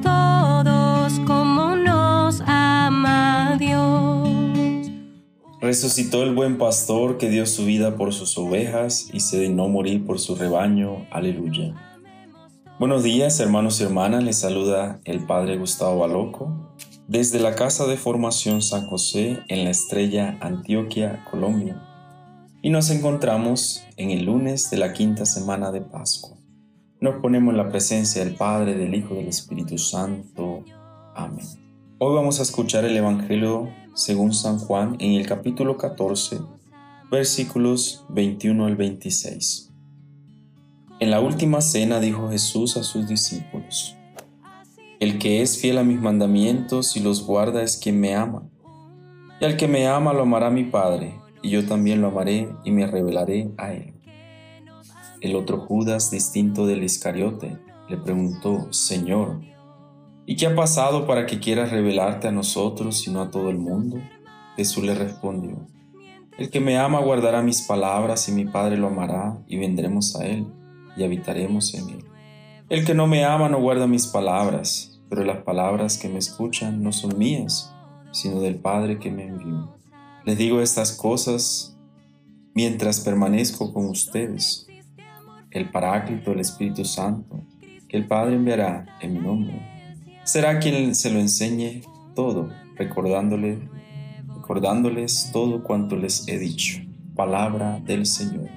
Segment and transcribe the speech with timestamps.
[0.00, 4.88] todos nos ama Dios.
[5.60, 10.06] Resucitó el buen pastor que dio su vida por sus ovejas y se dignó morir
[10.06, 11.04] por su rebaño.
[11.10, 11.74] Aleluya.
[12.78, 16.76] Buenos días hermanos y hermanas, les saluda el Padre Gustavo Baloco
[17.08, 21.82] desde la Casa de Formación San José en la Estrella Antioquia, Colombia.
[22.62, 26.41] Y nos encontramos en el lunes de la quinta semana de Pascua.
[27.02, 30.62] Nos ponemos en la presencia del Padre, del Hijo y del Espíritu Santo.
[31.16, 31.44] Amén.
[31.98, 36.38] Hoy vamos a escuchar el Evangelio según San Juan en el capítulo 14,
[37.10, 39.72] versículos 21 al 26.
[41.00, 43.96] En la última cena dijo Jesús a sus discípulos,
[45.00, 48.48] El que es fiel a mis mandamientos y los guarda es quien me ama.
[49.40, 52.70] Y al que me ama lo amará mi Padre, y yo también lo amaré y
[52.70, 53.92] me revelaré a él.
[55.22, 57.56] El otro Judas, distinto del Iscariote,
[57.88, 59.40] le preguntó, Señor,
[60.26, 63.56] ¿y qué ha pasado para que quieras revelarte a nosotros y no a todo el
[63.56, 63.98] mundo?
[64.56, 65.68] Jesús le respondió,
[66.38, 70.26] El que me ama guardará mis palabras y mi Padre lo amará y vendremos a
[70.26, 70.44] él
[70.96, 72.04] y habitaremos en él.
[72.68, 76.82] El que no me ama no guarda mis palabras, pero las palabras que me escuchan
[76.82, 77.72] no son mías,
[78.10, 79.76] sino del Padre que me envió.
[80.24, 81.78] Les digo estas cosas
[82.54, 84.66] mientras permanezco con ustedes
[85.52, 87.42] el Paráclito, el Espíritu Santo,
[87.88, 89.54] que el Padre enviará en mi nombre.
[90.24, 91.82] Será quien se lo enseñe
[92.14, 93.58] todo, recordándole,
[94.28, 96.80] recordándoles todo cuanto les he dicho.
[97.14, 98.48] Palabra del Señor.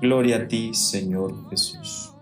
[0.00, 2.12] Gloria a ti, Señor Jesús.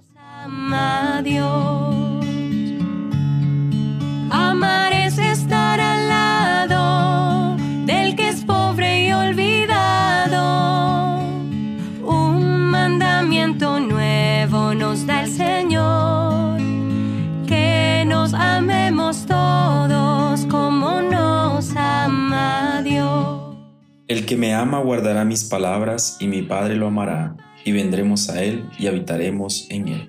[24.17, 28.43] El que me ama guardará mis palabras y mi Padre lo amará, y vendremos a
[28.43, 30.09] él y habitaremos en él.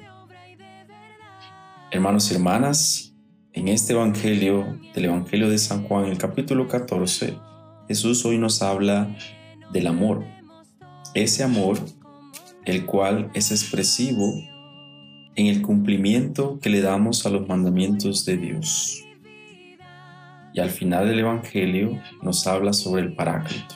[1.91, 3.13] Hermanos y hermanas,
[3.51, 7.37] en este Evangelio, del Evangelio de San Juan, el capítulo 14,
[7.89, 9.13] Jesús hoy nos habla
[9.73, 10.23] del amor.
[11.13, 11.77] Ese amor,
[12.63, 14.33] el cual es expresivo
[15.35, 19.03] en el cumplimiento que le damos a los mandamientos de Dios.
[20.53, 23.75] Y al final del Evangelio nos habla sobre el Paráclito,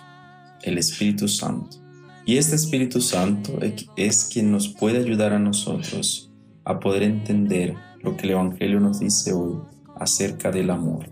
[0.63, 1.77] el Espíritu Santo.
[2.25, 3.59] Y este Espíritu Santo
[3.95, 6.31] es quien nos puede ayudar a nosotros
[6.63, 9.57] a poder entender lo que el Evangelio nos dice hoy
[9.99, 11.09] acerca del amor.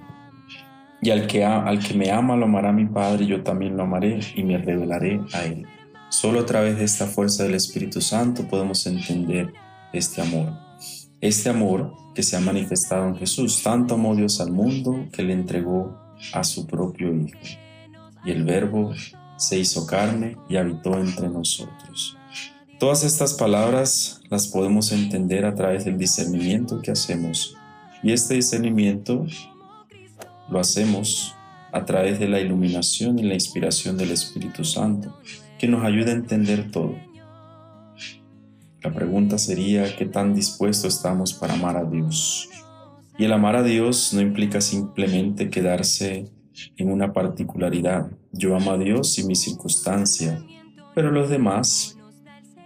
[1.02, 4.20] Y al que, al que me ama lo amará mi Padre, yo también lo amaré
[4.36, 5.66] y me revelaré a él.
[6.10, 9.54] Solo a través de esta fuerza del Espíritu Santo podemos entender
[9.94, 10.54] este amor.
[11.22, 13.62] Este amor que se ha manifestado en Jesús.
[13.64, 15.98] Tanto amó Dios al mundo que le entregó
[16.34, 17.40] a su propio Hijo.
[18.26, 18.94] Y el Verbo
[19.40, 22.18] se hizo carne y habitó entre nosotros.
[22.78, 27.56] Todas estas palabras las podemos entender a través del discernimiento que hacemos.
[28.04, 29.26] Y este discernimiento
[30.50, 31.34] lo hacemos
[31.72, 35.18] a través de la iluminación y la inspiración del Espíritu Santo,
[35.58, 36.96] que nos ayuda a entender todo.
[38.82, 42.50] La pregunta sería, ¿qué tan dispuestos estamos para amar a Dios?
[43.18, 46.30] Y el amar a Dios no implica simplemente quedarse
[46.78, 48.12] en una particularidad.
[48.32, 50.44] Yo amo a Dios y mi circunstancia,
[50.96, 51.98] pero los demás,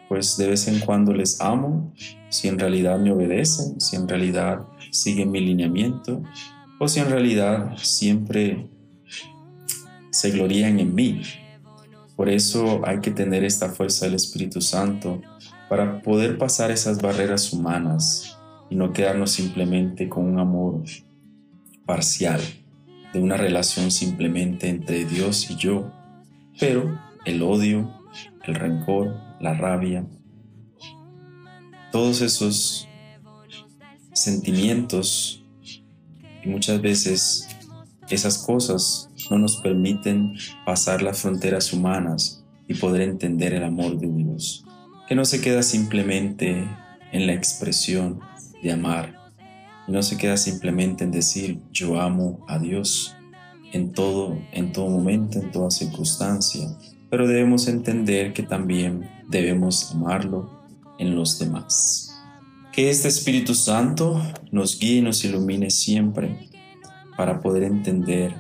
[0.10, 1.94] pues de vez en cuando les amo,
[2.30, 6.22] si en realidad me obedecen, si en realidad siguen mi lineamiento,
[6.80, 8.70] o si en realidad siempre
[10.12, 11.22] se glorían en mí.
[12.16, 15.22] Por eso hay que tener esta fuerza del Espíritu Santo
[15.70, 18.38] para poder pasar esas barreras humanas
[18.70, 20.84] y no quedarnos simplemente con un amor
[21.86, 22.42] parcial,
[23.14, 25.92] de una relación simplemente entre Dios y yo,
[26.60, 28.02] pero el odio,
[28.46, 30.06] el rencor, la rabia,
[31.92, 32.88] todos esos
[34.14, 35.44] sentimientos
[36.44, 37.48] y muchas veces
[38.10, 40.34] esas cosas no nos permiten
[40.66, 44.66] pasar las fronteras humanas y poder entender el amor de Dios,
[45.08, 46.68] que no se queda simplemente
[47.12, 48.20] en la expresión
[48.62, 49.23] de amar,
[49.88, 53.16] y no se queda simplemente en decir yo amo a Dios
[53.74, 56.68] en todo, en todo momento, en toda circunstancia,
[57.10, 60.50] pero debemos entender que también debemos amarlo
[61.00, 62.16] en los demás.
[62.72, 64.22] Que este Espíritu Santo
[64.52, 66.50] nos guíe y nos ilumine siempre
[67.18, 68.34] para poder entender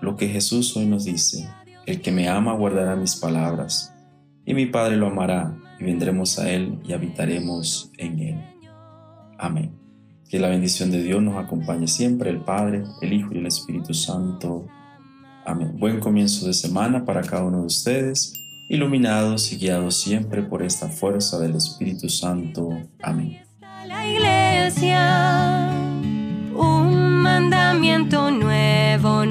[0.00, 1.48] lo que Jesús hoy nos dice.
[1.86, 3.94] El que me ama guardará mis palabras,
[4.44, 8.44] y mi Padre lo amará, y vendremos a Él y habitaremos en Él.
[9.38, 9.81] Amén.
[10.32, 13.92] Que la bendición de Dios nos acompañe siempre, el Padre, el Hijo y el Espíritu
[13.92, 14.66] Santo.
[15.44, 15.74] Amén.
[15.78, 18.32] Buen comienzo de semana para cada uno de ustedes,
[18.70, 22.70] iluminados y guiados siempre por esta fuerza del Espíritu Santo.
[23.02, 23.42] Amén.
[23.86, 25.68] La iglesia,
[26.56, 29.26] un mandamiento nuevo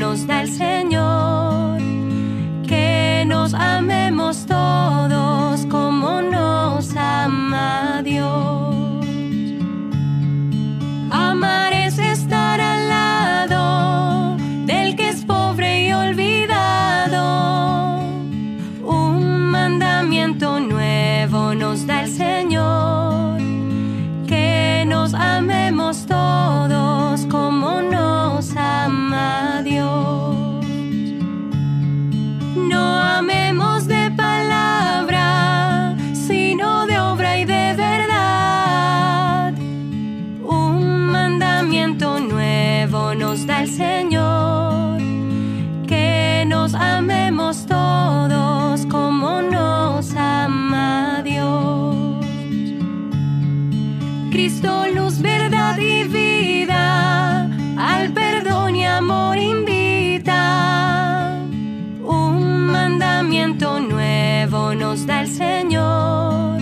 [63.32, 66.58] nacimiento nuevo nos da el Señor,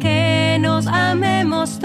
[0.00, 1.78] que nos amemos